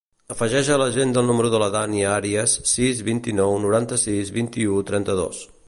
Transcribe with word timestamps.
Afegeix 0.35 0.69
a 0.69 0.77
l'agenda 0.81 1.21
el 1.21 1.27
número 1.31 1.51
de 1.55 1.59
la 1.63 1.67
Dània 1.75 2.09
Arias: 2.13 2.57
sis, 2.71 3.05
vint-i-nou, 3.13 3.55
noranta-sis, 3.67 4.33
vint-i-u, 4.39 4.83
trenta-dos. 4.93 5.47